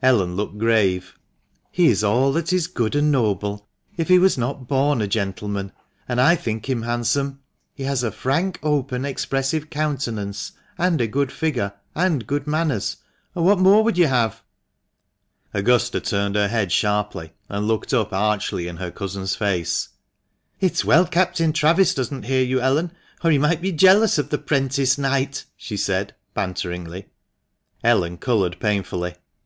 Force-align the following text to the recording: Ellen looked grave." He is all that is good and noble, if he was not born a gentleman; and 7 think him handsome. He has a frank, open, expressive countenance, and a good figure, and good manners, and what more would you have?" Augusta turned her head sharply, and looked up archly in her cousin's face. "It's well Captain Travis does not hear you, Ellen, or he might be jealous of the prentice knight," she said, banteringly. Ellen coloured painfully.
Ellen 0.00 0.36
looked 0.36 0.56
grave." 0.56 1.18
He 1.70 1.88
is 1.88 2.02
all 2.02 2.32
that 2.32 2.50
is 2.50 2.66
good 2.66 2.94
and 2.96 3.12
noble, 3.12 3.68
if 3.98 4.08
he 4.08 4.18
was 4.18 4.38
not 4.38 4.66
born 4.66 5.02
a 5.02 5.06
gentleman; 5.06 5.70
and 6.08 6.18
7 6.18 6.34
think 6.38 6.70
him 6.70 6.80
handsome. 6.80 7.40
He 7.74 7.82
has 7.82 8.02
a 8.02 8.10
frank, 8.10 8.58
open, 8.62 9.04
expressive 9.04 9.68
countenance, 9.68 10.52
and 10.78 10.98
a 11.02 11.06
good 11.06 11.30
figure, 11.30 11.74
and 11.94 12.26
good 12.26 12.46
manners, 12.46 12.96
and 13.34 13.44
what 13.44 13.58
more 13.58 13.84
would 13.84 13.98
you 13.98 14.06
have?" 14.06 14.42
Augusta 15.52 16.00
turned 16.00 16.36
her 16.36 16.48
head 16.48 16.72
sharply, 16.72 17.34
and 17.50 17.68
looked 17.68 17.92
up 17.92 18.14
archly 18.14 18.68
in 18.68 18.78
her 18.78 18.90
cousin's 18.90 19.36
face. 19.36 19.90
"It's 20.58 20.86
well 20.86 21.06
Captain 21.06 21.52
Travis 21.52 21.92
does 21.92 22.10
not 22.10 22.24
hear 22.24 22.42
you, 22.42 22.62
Ellen, 22.62 22.92
or 23.22 23.30
he 23.30 23.36
might 23.36 23.60
be 23.60 23.72
jealous 23.72 24.16
of 24.16 24.30
the 24.30 24.38
prentice 24.38 24.96
knight," 24.96 25.44
she 25.54 25.76
said, 25.76 26.14
banteringly. 26.32 27.08
Ellen 27.84 28.16
coloured 28.16 28.58
painfully. 28.58 29.16